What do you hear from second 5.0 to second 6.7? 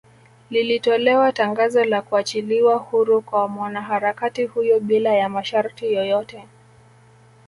ya masharti yoyote